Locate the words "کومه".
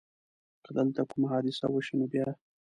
1.09-1.27